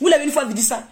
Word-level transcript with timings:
Vous 0.00 0.08
l'avez 0.08 0.24
une 0.24 0.32
fois 0.32 0.44
dit 0.44 0.62
ça. 0.62 0.82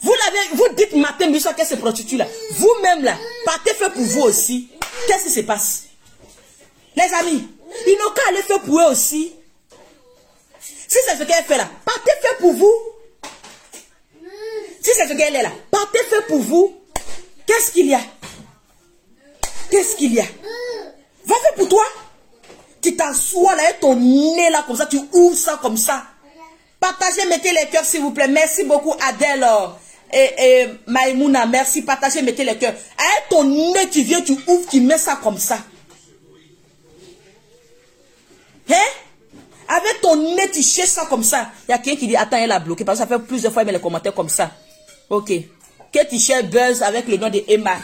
Vous 0.00 0.14
l'avez, 0.14 0.38
vous 0.54 0.74
dites 0.76 0.94
matin, 0.94 1.26
midi, 1.26 1.40
soir, 1.40 1.56
qu'est-ce 1.56 1.74
que 1.74 1.80
prostitue 1.80 2.16
là? 2.16 2.26
Vous-même 2.52 3.02
là, 3.02 3.16
partez 3.44 3.74
faire 3.74 3.92
pour 3.92 4.04
vous 4.04 4.22
aussi. 4.22 4.68
Qu'est-ce 5.08 5.24
qui 5.24 5.30
se 5.30 5.40
passe? 5.40 5.84
Les 6.94 7.12
amis, 7.14 7.48
ils 7.86 7.98
n'ont 7.98 8.12
qu'à 8.12 8.22
aller 8.28 8.42
faire 8.42 8.60
pour 8.60 8.78
eux 8.80 8.90
aussi. 8.92 9.32
Si 10.60 10.98
c'est 11.04 11.16
ce 11.16 11.24
qu'elle 11.24 11.44
fait 11.44 11.56
là, 11.56 11.68
partez 11.84 12.12
faire 12.22 12.36
pour 12.38 12.52
vous. 12.52 12.74
Si 14.80 14.90
c'est 14.94 15.08
ce 15.08 15.14
qu'elle 15.14 15.36
est 15.36 15.42
là, 15.42 15.52
partez 15.70 15.98
faire 16.08 16.26
pour 16.26 16.40
vous. 16.40 16.76
Qu'est-ce 17.46 17.72
qu'il 17.72 17.86
y 17.86 17.94
a? 17.94 18.00
Qu'est-ce 19.70 19.96
qu'il 19.96 20.14
y 20.14 20.20
a? 20.20 20.24
Va 21.26 21.34
faire 21.34 21.54
pour 21.56 21.68
toi. 21.68 21.84
Tu 22.80 22.96
t'assois 22.96 23.56
là 23.56 23.70
et 23.70 23.74
ton 23.80 23.96
nez 23.96 24.48
là 24.50 24.64
comme 24.66 24.76
ça, 24.76 24.86
tu 24.86 25.00
ouvres 25.12 25.36
ça 25.36 25.58
comme 25.60 25.76
ça. 25.76 26.06
Partagez, 26.80 27.26
mettez 27.28 27.50
les 27.50 27.66
cœurs 27.70 27.84
s'il 27.84 28.00
vous 28.00 28.12
plaît. 28.12 28.28
Merci 28.28 28.64
beaucoup 28.64 28.94
Adèle 29.08 29.46
et, 30.12 30.30
et 30.38 30.66
Maïmouna. 30.86 31.46
Merci, 31.46 31.82
partagez, 31.82 32.22
mettez 32.22 32.44
les 32.44 32.56
cœurs. 32.56 32.74
Avec 32.96 33.28
ton 33.30 33.44
nez, 33.44 33.88
tu 33.90 34.02
viens, 34.02 34.20
tu 34.20 34.32
ouvres, 34.46 34.68
tu 34.70 34.80
mets 34.80 34.98
ça 34.98 35.18
comme 35.22 35.38
ça. 35.38 35.58
Hein? 38.70 38.74
Avec 39.68 40.00
ton 40.00 40.16
nez, 40.16 40.50
tu 40.52 40.62
cherches 40.62 40.88
ça 40.88 41.06
comme 41.06 41.22
ça. 41.22 41.50
Il 41.68 41.72
y 41.72 41.74
a 41.74 41.78
quelqu'un 41.78 42.00
qui 42.00 42.06
dit, 42.06 42.16
attends, 42.16 42.38
elle 42.38 42.52
a 42.52 42.58
bloqué. 42.58 42.84
Parce 42.84 43.00
que 43.00 43.06
ça 43.06 43.08
fait 43.08 43.22
plusieurs 43.22 43.52
fois, 43.52 43.62
il 43.62 43.66
met 43.66 43.72
les 43.72 43.80
commentaires 43.80 44.14
comme 44.14 44.28
ça. 44.28 44.50
Ok. 45.10 45.32
Que 45.92 46.06
tu 46.08 46.18
cherches 46.18 46.44
buzz 46.44 46.82
avec 46.82 47.08
le 47.08 47.16
nom 47.16 47.28
de 47.28 47.42
Emma. 47.48 47.76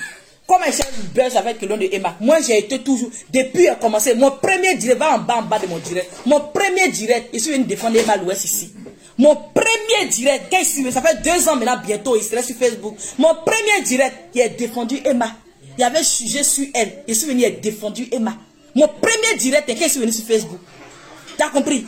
Comment 0.46 0.64
elle 0.66 0.74
cherche 0.74 0.92
buzz 1.14 1.36
avec 1.36 1.60
le 1.60 1.68
nom 1.68 1.76
de 1.76 1.88
Emma 1.90 2.16
Moi, 2.20 2.38
j'ai 2.46 2.58
été 2.58 2.78
toujours, 2.80 3.10
depuis 3.30 3.68
a 3.68 3.76
commencé, 3.76 4.14
mon 4.14 4.30
premier 4.30 4.74
direct, 4.76 4.98
va 4.98 5.14
en 5.14 5.18
bas, 5.18 5.36
en 5.36 5.42
bas 5.42 5.58
de 5.58 5.66
mon 5.66 5.78
direct. 5.78 6.10
Mon 6.26 6.40
premier 6.40 6.88
direct, 6.90 7.30
je 7.32 7.38
suis 7.38 7.52
venu 7.52 7.64
défendre 7.64 7.98
Emma 7.98 8.16
l'Ouest 8.16 8.44
ici. 8.44 8.72
Mon 9.18 9.36
premier 9.36 10.08
direct, 10.10 10.46
qu'est-ce 10.50 10.90
ça 10.90 11.02
fait 11.02 11.22
deux 11.22 11.48
ans 11.48 11.56
maintenant, 11.56 11.80
bientôt, 11.84 12.16
il 12.16 12.22
serait 12.22 12.42
sur 12.42 12.56
Facebook. 12.56 12.96
Mon 13.18 13.34
premier 13.34 13.82
direct, 13.84 14.16
il 14.34 14.42
a 14.42 14.48
défendu 14.48 15.00
Emma. 15.04 15.30
Il 15.78 15.80
y 15.80 15.84
avait 15.84 15.98
un 15.98 16.02
sujet 16.02 16.42
sur 16.42 16.66
elle. 16.74 17.02
Je 17.08 17.14
suis 17.14 17.26
venu, 17.26 17.40
il 17.42 17.46
a 17.46 17.50
défendu 17.50 18.08
Emma. 18.10 18.32
Mon 18.74 18.88
premier 18.88 19.36
direct, 19.38 19.66
qu'est-ce 19.66 19.98
venu 19.98 20.12
sur 20.12 20.24
Facebook 20.24 20.58
tu 21.36 21.42
as 21.42 21.48
compris? 21.48 21.86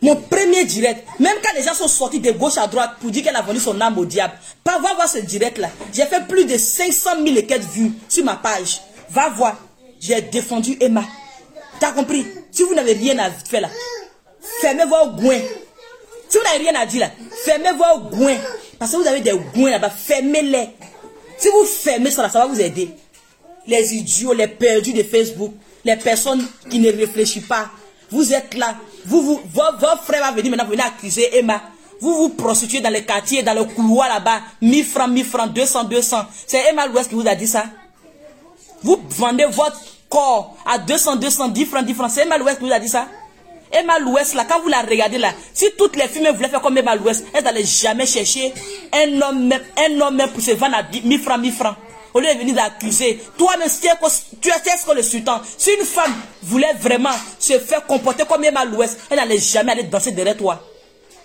Mon 0.00 0.14
premier 0.14 0.64
direct, 0.64 1.04
même 1.18 1.36
quand 1.42 1.52
les 1.56 1.64
gens 1.64 1.74
sont 1.74 1.88
sortis 1.88 2.20
de 2.20 2.30
gauche 2.30 2.56
à 2.56 2.68
droite 2.68 2.92
pour 3.00 3.10
dire 3.10 3.24
qu'elle 3.24 3.34
a 3.34 3.42
vendu 3.42 3.58
son 3.58 3.80
âme 3.80 3.98
au 3.98 4.04
diable, 4.04 4.34
pas 4.62 4.78
va 4.78 4.94
voir 4.94 5.08
ce 5.08 5.18
direct-là. 5.18 5.70
J'ai 5.92 6.06
fait 6.06 6.24
plus 6.28 6.44
de 6.44 6.56
500 6.56 7.10
000 7.24 7.36
et 7.36 7.58
vues 7.58 7.92
sur 8.08 8.24
ma 8.24 8.36
page. 8.36 8.80
Va 9.10 9.30
voir. 9.30 9.56
J'ai 10.00 10.20
défendu 10.20 10.76
Emma. 10.80 11.02
Tu 11.80 11.84
as 11.84 11.90
compris? 11.90 12.24
Si 12.52 12.62
vous 12.62 12.74
n'avez 12.74 12.92
rien 12.92 13.18
à 13.18 13.30
faire 13.30 13.62
là, 13.62 13.70
fermez 14.60 14.84
vos 14.84 15.10
goins. 15.20 15.40
Si 16.28 16.36
vous 16.36 16.44
n'avez 16.44 16.58
rien 16.58 16.80
à 16.80 16.86
dire 16.86 17.00
là, 17.00 17.10
fermez 17.44 17.70
vos 17.72 18.16
goins. 18.16 18.36
Parce 18.78 18.92
que 18.92 18.96
vous 18.96 19.06
avez 19.06 19.20
des 19.20 19.32
goins 19.54 19.70
là-bas, 19.70 19.90
fermez-les. 19.90 20.68
Si 21.38 21.48
vous 21.48 21.64
fermez 21.64 22.10
ça 22.10 22.22
là, 22.22 22.30
ça 22.30 22.40
va 22.40 22.46
vous 22.46 22.60
aider. 22.60 22.90
Les 23.66 23.94
idiots, 23.94 24.32
les 24.32 24.48
perdus 24.48 24.92
de 24.92 25.02
Facebook, 25.02 25.52
les 25.84 25.96
personnes 25.96 26.46
qui 26.70 26.78
ne 26.78 26.90
réfléchissent 26.90 27.46
pas, 27.46 27.70
vous 28.10 28.32
êtes 28.32 28.54
là. 28.54 28.76
Vous, 29.04 29.22
vous, 29.22 29.40
votre, 29.52 30.02
frère 30.04 30.20
va 30.20 30.32
venir 30.32 30.50
maintenant, 30.50 30.68
venir 30.68 30.84
accuser 30.86 31.36
Emma. 31.36 31.62
Vous 32.00 32.14
vous 32.14 32.28
prostituez 32.30 32.80
dans 32.80 32.90
les 32.90 33.04
quartiers, 33.04 33.42
dans 33.42 33.54
le 33.54 33.64
couloir 33.64 34.08
là-bas. 34.08 34.40
1000 34.62 34.84
francs, 34.84 35.10
1000 35.10 35.24
francs, 35.24 35.52
200, 35.52 35.84
200. 35.84 36.16
C'est 36.46 36.68
Emma 36.70 36.86
Louest 36.86 37.08
qui 37.08 37.14
vous 37.14 37.26
a 37.26 37.34
dit 37.34 37.46
ça. 37.46 37.66
Vous 38.82 39.00
vendez 39.10 39.44
votre 39.46 39.80
corps 40.08 40.56
à 40.64 40.78
200, 40.78 41.16
200, 41.16 41.48
10 41.48 41.64
francs, 41.66 41.84
10 41.84 41.94
francs. 41.94 42.10
C'est 42.10 42.22
Emma 42.22 42.38
Louest 42.38 42.58
qui 42.58 42.64
vous 42.66 42.72
a 42.72 42.78
dit 42.78 42.88
ça. 42.88 43.08
Emma 43.72 43.98
Louest, 43.98 44.34
là, 44.34 44.44
quand 44.48 44.60
vous 44.60 44.68
la 44.68 44.80
regardez 44.82 45.18
là, 45.18 45.32
si 45.52 45.66
toutes 45.76 45.96
les 45.96 46.08
filles 46.08 46.28
voulaient 46.34 46.48
faire 46.48 46.60
comme 46.60 46.76
Emma 46.78 46.96
Louest, 46.96 47.24
elles 47.32 47.44
n'allaient 47.44 47.64
jamais 47.64 48.06
chercher 48.06 48.52
un 48.92 49.20
homme, 49.20 49.52
un 49.52 50.00
homme 50.00 50.22
pour 50.32 50.42
se 50.42 50.52
vendre 50.52 50.76
à 50.76 50.82
1000 50.82 51.20
francs, 51.20 51.40
1000 51.40 51.52
francs. 51.52 51.76
Au 52.14 52.20
lieu 52.20 52.32
de 52.34 52.38
venir 52.38 52.54
l'accuser, 52.54 53.20
toi-même, 53.36 53.68
tu 53.68 53.86
es 54.48 54.76
ce 54.78 54.86
que 54.86 54.94
le 54.94 55.02
sultan. 55.02 55.40
Si 55.56 55.70
une 55.70 55.84
femme 55.84 56.14
voulait 56.42 56.72
vraiment 56.80 57.12
se 57.38 57.58
faire 57.58 57.84
comporter 57.86 58.24
comme 58.24 58.44
Emma 58.44 58.64
l'Ouest, 58.64 58.98
elle 59.10 59.18
n'allait 59.18 59.38
jamais 59.38 59.72
aller 59.72 59.82
danser 59.84 60.12
derrière 60.12 60.36
toi. 60.36 60.60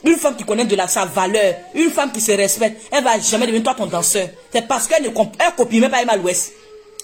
Une 0.03 0.17
femme 0.17 0.35
qui 0.35 0.43
connaît 0.43 0.65
de 0.65 0.75
la, 0.75 0.87
sa 0.89 1.05
valeur, 1.05 1.55
une 1.73 1.89
femme 1.89 2.11
qui 2.11 2.19
se 2.19 2.33
respecte, 2.33 2.81
elle 2.91 3.03
va 3.03 3.17
jamais 3.19 3.45
devenir 3.45 3.63
toi 3.63 3.73
ton 3.73 3.85
danseur. 3.85 4.27
C'est 4.51 4.67
parce 4.67 4.87
qu'elle 4.87 5.03
ne 5.03 5.09
copie 5.09 5.79
même 5.79 5.91
pas 5.91 6.01
Emma 6.01 6.17
l'Ouest. 6.17 6.53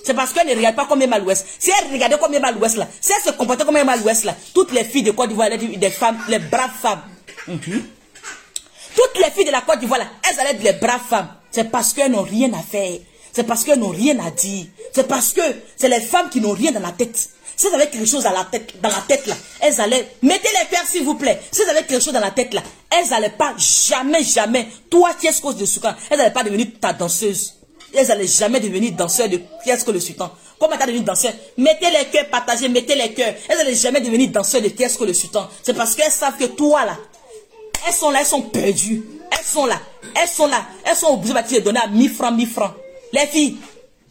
C'est 0.03 0.13
parce 0.13 0.31
qu'elle 0.33 0.47
ne 0.47 0.55
regarde 0.55 0.75
pas 0.75 0.85
comme 0.85 1.01
Emma 1.01 1.19
l'Ouest. 1.19 1.45
Si 1.59 1.71
elle 1.71 1.91
regardait 1.91 2.17
comme 2.17 2.33
Emma 2.33 2.51
l'Ouest 2.51 2.77
là, 2.77 2.87
si 3.01 3.11
elle 3.11 3.31
se 3.31 3.37
comportait 3.37 3.65
comme 3.65 3.77
Emma 3.77 3.95
l'Ouest 3.95 4.23
là, 4.23 4.35
toutes 4.53 4.71
les 4.71 4.83
filles 4.83 5.03
de 5.03 5.11
Côte 5.11 5.29
d'Ivoire, 5.29 5.49
des 5.49 5.89
femmes, 5.89 6.17
les 6.27 6.39
braves 6.39 6.71
femmes. 6.81 7.01
Toutes 8.95 9.17
les 9.23 9.31
filles 9.31 9.45
de 9.45 9.51
la 9.51 9.61
Côte 9.61 9.79
d'Ivoire 9.79 9.99
là, 9.99 10.05
elles 10.29 10.39
allaient 10.39 10.51
être 10.51 10.63
les 10.63 10.73
braves 10.73 11.01
femmes. 11.09 11.29
C'est 11.51 11.69
parce 11.71 11.93
qu'elles 11.93 12.11
n'ont 12.11 12.23
rien 12.23 12.51
à 12.53 12.61
faire. 12.61 12.99
C'est 13.33 13.43
parce 13.43 13.63
qu'elles 13.63 13.79
n'ont 13.79 13.89
rien 13.89 14.17
à 14.19 14.31
dire. 14.31 14.65
C'est 14.93 15.07
parce 15.07 15.33
que 15.33 15.41
c'est 15.75 15.89
les 15.89 16.01
femmes 16.01 16.29
qui 16.29 16.41
n'ont 16.41 16.51
rien 16.51 16.71
dans 16.71 16.79
la 16.79 16.91
tête. 16.91 17.29
Si 17.55 17.67
elles 17.67 17.75
avaient 17.75 17.89
quelque 17.89 18.05
chose 18.05 18.23
dans 18.23 18.31
la 18.31 18.45
tête, 18.45 18.73
dans 18.81 18.89
la 18.89 19.03
tête 19.07 19.27
là, 19.27 19.35
elles 19.59 19.81
allaient, 19.81 20.07
mettez 20.21 20.47
les 20.47 20.65
pères 20.69 20.87
s'il 20.87 21.03
vous 21.03 21.15
plaît. 21.15 21.41
Si 21.51 21.61
elles 21.61 21.69
avaient 21.69 21.85
quelque 21.85 22.01
chose 22.01 22.13
dans 22.13 22.21
la 22.21 22.31
tête 22.31 22.53
là, 22.53 22.63
elles 22.89 23.09
n'allaient 23.09 23.31
pas 23.31 23.53
jamais, 23.57 24.23
jamais, 24.23 24.69
toi 24.89 25.13
qui 25.19 25.27
es 25.27 25.33
cause 25.41 25.57
de 25.57 25.65
Soukan, 25.65 25.93
elles 26.09 26.17
n'allaient 26.17 26.31
pas 26.31 26.43
devenir 26.43 26.67
ta 26.79 26.93
danseuse. 26.93 27.58
Elles 27.93 28.07
n'allaient 28.07 28.27
jamais 28.27 28.59
devenir 28.59 28.91
danseur 28.93 29.27
de 29.29 29.39
est-ce 29.65 29.83
que 29.83 29.91
le 29.91 29.99
sultan. 29.99 30.31
Comment 30.59 30.75
tu 30.77 30.83
as 30.83 30.87
devenu 30.87 31.03
danseur 31.03 31.33
Mettez 31.57 31.89
les 31.89 32.05
cœurs, 32.05 32.27
partagez, 32.29 32.69
mettez 32.69 32.95
les 32.95 33.13
cœurs. 33.13 33.33
Elles 33.47 33.57
n'allaient 33.57 33.75
jamais 33.75 34.01
devenir 34.01 34.29
danseur 34.29 34.61
de 34.61 34.67
est-ce 34.67 34.97
que 34.97 35.03
le 35.03 35.13
sultan. 35.13 35.47
C'est 35.63 35.73
parce 35.73 35.95
qu'elles 35.95 36.11
savent 36.11 36.37
que 36.37 36.45
toi 36.45 36.85
là, 36.85 36.97
elles 37.87 37.93
sont 37.93 38.09
là, 38.11 38.19
elles 38.19 38.25
sont 38.25 38.41
perdues. 38.41 39.03
Elles 39.31 39.45
sont 39.45 39.65
là, 39.65 39.79
elles 40.15 40.27
sont 40.27 40.47
là, 40.47 40.65
elles 40.85 40.95
sont 40.95 41.13
obligées 41.13 41.59
de 41.59 41.65
donner 41.65 41.79
à 41.79 41.87
1000 41.87 42.09
francs, 42.11 42.33
1000 42.33 42.47
francs. 42.47 42.73
Les 43.13 43.27
filles, 43.27 43.57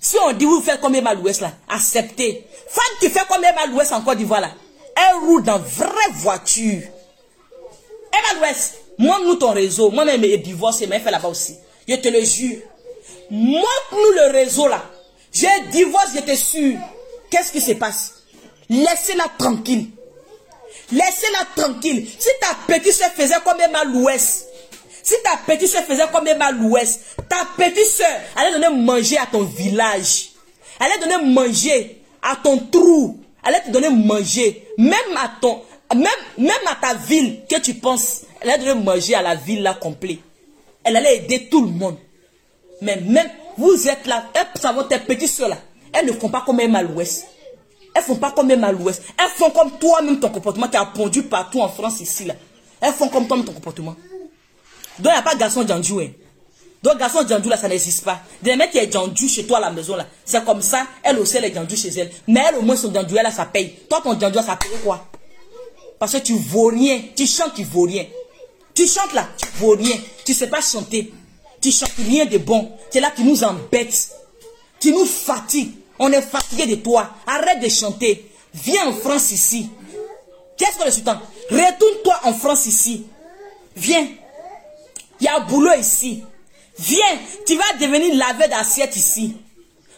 si 0.01 0.17
on 0.25 0.33
dit 0.33 0.45
vous 0.45 0.61
faites 0.61 0.81
comme 0.81 0.95
Emma 0.95 1.15
l'Ouest 1.15 1.41
là, 1.41 1.53
acceptez. 1.69 2.45
Femme 2.69 2.97
qui 3.01 3.09
fait 3.09 3.27
comme 3.29 3.45
Emma 3.45 3.67
l'Ouest 3.67 3.93
en 3.93 4.01
Côte 4.03 4.19
d'Ivoire 4.19 4.41
là, 4.41 4.51
elle 4.97 5.17
roule 5.27 5.43
dans 5.43 5.59
vraie 5.59 6.13
voiture. 6.15 6.83
Emma 8.13 8.41
l'Ouest, 8.41 8.79
montre-nous 8.99 9.35
ton 9.35 9.53
réseau. 9.53 9.91
Moi-même, 9.91 10.23
je 10.23 10.37
divorcé, 10.37 10.87
mais 10.87 10.97
elle 10.97 11.03
fait 11.03 11.11
là-bas 11.11 11.29
aussi. 11.29 11.57
Je 11.89 11.97
te 11.97 12.09
le 12.09 12.25
jure. 12.25 12.59
Montre-nous 13.31 14.13
le 14.15 14.33
réseau 14.33 14.69
là. 14.69 14.85
J'ai 15.33 15.49
divorcé, 15.71 16.13
j'étais 16.15 16.37
sûr. 16.37 16.79
Qu'est-ce 17.31 17.53
qui 17.53 17.61
se 17.61 17.73
passe? 17.73 18.15
Laissez-la 18.71 19.27
tranquille. 19.39 19.91
Laissez-la 20.91 21.63
tranquille. 21.63 22.09
Si 22.19 22.29
ta 22.41 22.57
petite 22.67 22.93
soeur 22.93 23.11
faisait 23.13 23.35
comme 23.45 23.61
Emma 23.61 23.85
l'Ouest, 23.85 24.49
si 25.03 25.15
ta 25.23 25.37
petite 25.47 25.69
soeur 25.69 25.85
faisait 25.85 26.09
comme 26.13 26.27
Emma 26.27 26.51
l'Ouest, 26.51 27.01
ta 27.29 27.47
petite 27.57 27.87
soeur 27.87 28.07
allait 28.37 28.59
donner 28.59 28.75
manger 28.83 29.19
à 29.19 29.27
ton 29.27 29.43
village. 29.43 30.31
Elle 30.81 30.87
allait 30.87 31.01
donner 31.01 31.33
manger 31.33 32.03
à 32.23 32.37
ton 32.37 32.59
trou. 32.59 33.19
Elle 33.45 33.55
allait 33.55 33.65
te 33.65 33.71
donner 33.71 33.91
manger. 33.91 34.67
Même 34.79 35.17
à 35.17 35.31
ton, 35.41 35.63
même, 35.95 36.07
même 36.39 36.57
à 36.67 36.75
ta 36.75 36.95
ville 36.95 37.41
que 37.49 37.59
tu 37.61 37.75
penses. 37.75 38.23
Elle 38.41 38.51
allait 38.51 38.65
donner 38.65 38.83
manger 38.83 39.15
à 39.15 39.23
la 39.23 39.35
ville 39.35 39.63
là 39.63 39.75
complète. 39.75 40.19
Elle 40.85 40.97
allait 40.97 41.17
aider 41.17 41.49
tout 41.51 41.63
le 41.63 41.71
monde. 41.71 41.97
Mais 42.81 42.97
même, 43.01 43.29
vous 43.57 43.89
êtes 43.89 44.07
là, 44.07 44.25
elles 44.35 44.61
savent 44.61 44.87
tes 44.89 44.99
petites 44.99 45.31
soeurs 45.31 45.49
là. 45.49 45.59
Elles 45.93 46.07
ne 46.07 46.13
font 46.13 46.29
pas 46.29 46.43
comme 46.45 46.61
Emma 46.61 46.83
l'Ouest. 46.83 47.27
Elles 47.95 48.03
font 48.03 48.17
pas 48.17 48.31
comme 48.31 48.51
Emma 48.51 48.71
l'Ouest. 48.73 49.03
Elles 49.19 49.31
font 49.31 49.51
comme 49.51 49.79
toi-même 49.79 50.21
ton 50.21 50.29
comportement 50.29 50.69
qui 50.69 50.77
a 50.77 50.85
pondu 50.85 51.23
partout 51.25 51.61
en 51.61 51.69
France 51.69 52.01
ici 52.01 52.25
là. 52.25 52.35
Elles 52.81 52.93
font 52.93 53.09
comme 53.09 53.27
toi-même 53.27 53.45
ton 53.45 53.53
comportement. 53.53 53.97
Donc, 54.99 55.13
il 55.13 55.15
n'y 55.15 55.19
a 55.19 55.23
pas 55.23 55.35
garçon 55.35 55.67
Djandjou. 55.67 56.01
Hein. 56.01 56.11
Donc, 56.83 56.99
garçon 56.99 57.27
Djandjou, 57.27 57.49
là, 57.49 57.57
ça 57.57 57.69
n'existe 57.69 58.05
pas. 58.05 58.21
Des 58.43 58.57
mecs 58.57 58.71
qui 58.71 58.79
est 58.79 58.93
Djandjou 58.93 59.29
chez 59.29 59.47
toi 59.47 59.59
à 59.59 59.61
la 59.61 59.71
maison, 59.71 59.97
là. 59.97 60.07
C'est 60.25 60.45
comme 60.45 60.63
ça, 60.63 60.87
elle 61.03 61.19
aussi, 61.19 61.37
elle 61.37 61.45
est 61.45 61.55
Djandjou 61.55 61.77
chez 61.77 61.89
elle. 61.91 62.11
Mais 62.27 62.43
elle, 62.49 62.57
au 62.57 62.63
moins, 62.63 62.77
son 62.77 62.93
Djandjou, 62.93 63.17
elle, 63.17 63.25
là, 63.25 63.31
ça 63.31 63.47
paye. 63.47 63.75
Toi, 63.89 64.01
ton 64.03 64.19
Djandjou, 64.19 64.41
ça 64.43 64.57
paye 64.57 64.71
quoi? 64.83 65.07
Parce 65.99 66.13
que 66.13 66.19
tu 66.19 66.35
vaux 66.35 66.67
rien. 66.69 67.01
Tu 67.17 67.27
chantes, 67.27 67.55
tu 67.55 67.65
vaux 67.65 67.83
rien. 67.83 68.07
Tu 68.75 68.87
chantes 68.87 69.13
là, 69.13 69.29
tu 69.37 69.47
vaux 69.59 69.75
rien. 69.75 69.97
Tu 70.25 70.35
sais 70.35 70.47
pas 70.49 70.61
chanter. 70.61 71.13
Tu 71.61 71.73
chantes 71.73 71.93
rien 71.99 72.27
de 72.27 72.39
bon. 72.39 72.73
C'est 72.91 73.01
là 73.01 73.11
qui 73.11 73.25
nous 73.25 73.43
embête. 73.45 74.11
Tu 74.81 74.93
nous 74.93 75.07
fatigues. 75.07 75.73
On 75.99 76.13
est 76.13 76.23
fatigué 76.23 76.67
de 76.67 76.77
toi. 76.77 77.11
Arrête 77.27 77.61
de 77.61 77.69
chanter. 77.69 78.31
Viens 78.55 78.89
en 78.89 78.93
France 78.93 79.33
ici. 79.33 79.69
Qu'est-ce 80.57 80.79
que 80.79 80.85
le 80.85 80.91
sultan 80.91 81.21
Retourne-toi 81.51 82.21
en 82.25 82.33
France 82.35 82.67
ici. 82.67 83.07
Viens. 83.77 84.09
Il 85.21 85.25
y 85.25 85.29
a 85.29 85.37
un 85.37 85.41
boulot 85.41 85.75
ici. 85.79 86.23
Viens, 86.79 87.19
tu 87.47 87.57
vas 87.57 87.73
devenir 87.81 88.15
laveur 88.15 88.49
d'assiette 88.49 88.95
ici. 88.95 89.37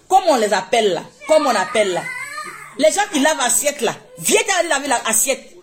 Comment 0.08 0.32
on 0.32 0.36
les 0.36 0.52
appelle 0.52 0.94
là 0.94 1.02
Comment 1.28 1.50
on 1.50 1.54
appelle 1.54 1.92
là 1.92 2.02
Les 2.78 2.90
gens 2.90 3.02
qui 3.12 3.20
lavent 3.20 3.40
assiette 3.40 3.80
là. 3.82 3.94
Viens 4.18 4.40
t'aller 4.46 4.68
laver 4.68 4.88
l'assiette. 4.88 5.56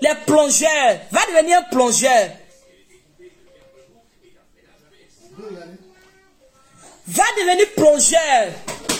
Les 0.00 0.14
plongeurs. 0.26 0.98
Va 1.10 1.20
devenir 1.26 1.68
plongeur. 1.70 2.30
Va 7.08 7.24
devenir 7.38 7.66
plongeur. 7.74 8.52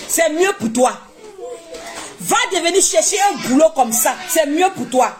C'est 0.09 0.31
mieux 0.31 0.53
pour 0.59 0.73
toi. 0.73 0.93
Va 2.21 2.37
devenir 2.53 2.83
chercher 2.83 3.19
un 3.33 3.49
boulot 3.49 3.69
comme 3.75 3.93
ça. 3.93 4.15
C'est 4.29 4.47
mieux 4.47 4.69
pour 4.75 4.89
toi. 4.89 5.15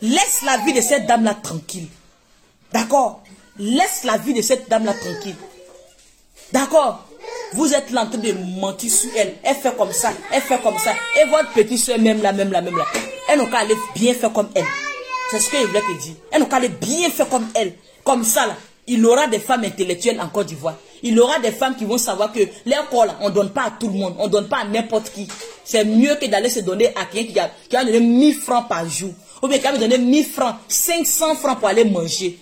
Laisse 0.00 0.40
la 0.44 0.56
vie 0.58 0.72
de 0.72 0.80
cette 0.80 1.06
dame-là 1.06 1.34
tranquille. 1.34 1.88
D'accord? 2.72 3.22
Laisse 3.58 4.04
la 4.04 4.16
vie 4.16 4.32
de 4.32 4.40
cette 4.40 4.70
dame-là 4.70 4.94
tranquille. 4.94 5.36
D'accord? 6.52 7.06
Vous 7.52 7.74
êtes 7.74 7.90
là 7.90 8.04
en 8.04 8.06
train 8.06 8.18
de 8.18 8.32
mentir 8.32 8.90
sur 8.90 9.10
elle. 9.16 9.34
Elle 9.42 9.56
fait 9.56 9.76
comme 9.76 9.92
ça, 9.92 10.12
elle 10.32 10.40
fait 10.40 10.60
comme 10.62 10.78
ça. 10.78 10.94
Et 11.20 11.28
votre 11.28 11.52
petite 11.52 11.78
soeur, 11.78 11.98
même 11.98 12.22
là, 12.22 12.32
même 12.32 12.52
là, 12.52 12.62
même 12.62 12.76
là. 12.76 12.86
Elle 13.28 13.40
n'a 13.40 13.46
qu'à 13.46 13.58
aller 13.58 13.74
bien 13.94 14.14
faire 14.14 14.32
comme 14.32 14.50
elle. 14.54 14.64
C'est 15.30 15.40
ce 15.40 15.50
que 15.50 15.58
je 15.58 15.66
voulais 15.66 15.80
te 15.80 16.02
dire. 16.02 16.14
Elle 16.30 16.42
n'a 16.42 16.48
qu'à 16.48 16.56
aller 16.56 16.68
bien 16.68 17.10
faire 17.10 17.28
comme 17.28 17.48
elle. 17.54 17.74
Comme 18.02 18.24
ça, 18.24 18.46
là. 18.46 18.56
Il 18.86 19.04
aura 19.04 19.26
des 19.26 19.40
femmes 19.40 19.64
intellectuelles 19.64 20.20
en 20.20 20.28
Côte 20.28 20.46
d'Ivoire. 20.46 20.76
Il 21.02 21.18
aura 21.20 21.38
des 21.38 21.50
femmes 21.50 21.76
qui 21.76 21.84
vont 21.84 21.98
savoir 21.98 22.32
que 22.32 22.40
l'école, 22.66 23.10
on 23.20 23.28
ne 23.28 23.34
donne 23.34 23.50
pas 23.50 23.64
à 23.64 23.70
tout 23.70 23.88
le 23.88 23.94
monde. 23.94 24.14
On 24.18 24.26
ne 24.26 24.32
donne 24.32 24.48
pas 24.48 24.58
à 24.58 24.64
n'importe 24.64 25.10
qui. 25.10 25.26
C'est 25.64 25.84
mieux 25.84 26.14
que 26.16 26.26
d'aller 26.26 26.50
se 26.50 26.60
donner 26.60 26.88
à 26.96 27.04
quelqu'un 27.04 27.32
qui 27.32 27.38
a, 27.38 27.50
qui 27.68 27.76
a 27.76 27.84
donné 27.84 28.00
1000 28.00 28.34
francs 28.34 28.68
par 28.68 28.88
jour. 28.88 29.12
Ou 29.42 29.48
bien 29.48 29.58
qui 29.58 29.66
a 29.66 29.76
donné 29.76 29.98
1000 29.98 30.24
francs, 30.24 30.56
500 30.68 31.36
francs 31.36 31.58
pour 31.58 31.68
aller 31.68 31.84
manger. 31.84 32.38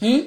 Hmm? 0.00 0.20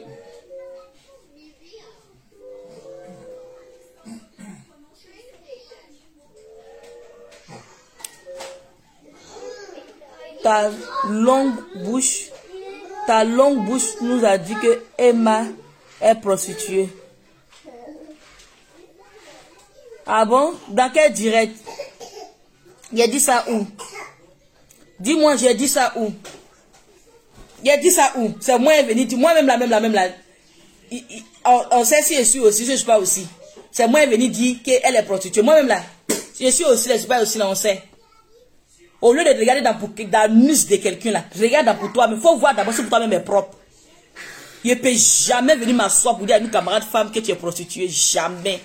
Ta 10.44 10.72
longue 11.08 11.54
bouche, 11.86 12.32
ta 13.06 13.24
longue 13.24 13.64
bouche 13.64 14.02
nous 14.02 14.26
a 14.26 14.40
dit 14.40 14.56
que 14.56 14.82
Emma 14.98 15.44
est 16.02 16.16
prostituée. 16.16 16.90
Ah 20.14 20.26
bon? 20.26 20.54
Dans 20.68 20.92
quel 20.92 21.14
direct? 21.14 21.56
J'ai 22.94 23.08
dit 23.08 23.22
ça 23.22 23.46
où? 23.50 23.66
Dis-moi, 25.00 25.38
j'ai 25.38 25.54
dit 25.54 25.70
ça 25.70 25.94
où? 25.96 26.12
J'ai 27.64 27.78
dit 27.78 27.92
ça 27.92 28.12
où? 28.18 28.30
C'est 28.42 28.60
moi 28.60 28.74
venu 28.82 29.08
moi-même 29.16 29.48
la 29.48 29.56
même, 29.56 29.70
la 29.70 29.80
même, 29.80 29.94
la. 29.94 30.10
On, 31.46 31.86
sait 31.86 32.02
si 32.02 32.18
je 32.18 32.24
suis 32.24 32.40
aussi, 32.42 32.66
je 32.66 32.74
ne 32.74 32.76
suis 32.76 32.86
pas 32.86 33.00
aussi. 33.00 33.26
C'est 33.72 33.88
moi 33.88 34.06
venu 34.06 34.28
dire 34.28 34.58
qu'elle 34.66 34.98
est 34.98 35.04
prostituée. 35.04 35.44
Moi-même 35.44 35.68
là, 35.68 35.82
je 36.38 36.50
suis 36.50 36.66
aussi 36.66 36.90
je 36.90 36.94
ne 36.94 36.98
suis 36.98 37.08
pas 37.08 37.22
aussi 37.22 37.38
là, 37.38 37.48
on 37.48 37.56
sait. 37.56 37.82
Au 39.02 39.14
lieu 39.14 39.24
de 39.24 39.30
regarder 39.30 39.62
dans, 39.62 39.78
dans 40.10 40.34
nus 40.36 40.68
de 40.68 40.76
quelqu'un 40.76 41.12
là, 41.12 41.24
regarde 41.40 41.68
dans 41.68 41.76
pour 41.76 41.94
toi, 41.94 42.08
mais 42.10 42.16
il 42.18 42.22
faut 42.22 42.36
voir 42.36 42.54
d'abord 42.54 42.74
si 42.74 42.84
toi-même 42.84 43.14
est 43.14 43.22
propre. 43.22 43.58
Je 44.66 44.72
ne 44.72 44.76
peux 44.76 44.92
jamais 44.94 45.56
venir 45.56 45.74
m'asseoir 45.74 46.18
pour 46.18 46.28
dire 46.28 46.36
à 46.36 46.40
une 46.40 46.52
camarade 46.52 46.84
femme 46.84 47.14
que 47.14 47.20
tu 47.20 47.32
es 47.32 47.36
prostituée. 47.36 47.88
Jamais. 47.88 48.60